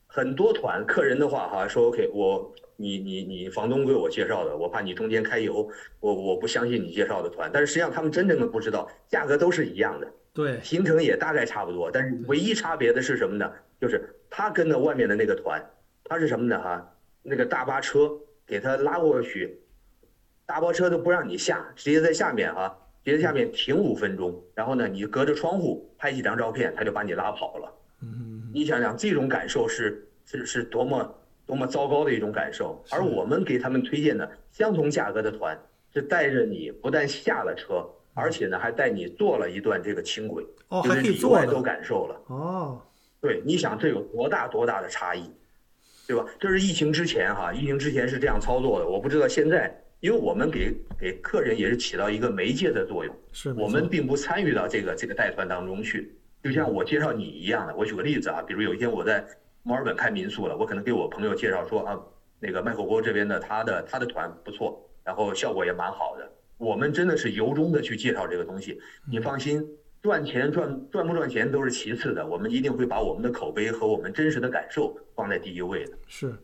[0.08, 2.52] 很多团客人的话哈说 OK 我。
[2.76, 5.64] 你你你房东给我介绍的，我怕你中间开油，
[6.00, 7.48] 我我不相信你介绍的团。
[7.52, 11.90] 但是实际上他们真正的不知道，价格都是一样的，对，行程也大概差不多。
[11.90, 13.50] 但是唯一差别的是什么呢？
[13.80, 15.64] 就是他跟的外面的那个团，
[16.04, 16.60] 他是什么呢？
[16.60, 18.10] 哈，那个大巴车
[18.46, 19.58] 给他拉过去，
[20.44, 27.72] 大巴车都不让你下，直接在下面哈，直接在下面停五分钟，然后呢，你隔着窗户拍几张照片，他就把你拉跑了。
[28.02, 31.14] 嗯，你想想这种感受是是是多么。
[31.46, 32.82] 多么糟糕的一种感受！
[32.90, 35.54] 而我们给他们推荐的相同价格的团，
[35.92, 42.20] 是带着你不但下了车，而且呢还带你坐了一段这个轻轨，哦，还可以坐都感受了。
[42.28, 42.80] 哦，
[43.20, 45.30] 对，你想这有多大多大的差异，
[46.06, 46.24] 对吧？
[46.40, 48.88] 这是疫情之前哈，疫情之前是这样操作的。
[48.88, 56.14] 我不知道现在，因为我们给给客人也是起到一个媒介的作用，是我们并不参与到这个这个带团当中去。
[56.42, 59.24] 就像我介绍你一样的，我举个例子啊，比如有一天我在。
[59.66, 61.98] 墨尔本开民宿了，我可能给我朋友介绍说啊，
[62.38, 66.30] 那个麦口锅这边的他的他的团不错，然后效果也蛮好的。
[66.58, 68.80] 我们真的是由衷的去介绍这个东西，
[69.10, 69.66] 你放心，
[70.02, 75.92] 赚钱赚赚不赚钱都是其次的，我们一定会把我们的口碑和我们真实的感受放在第一位的。
[76.06, 76.34] 是。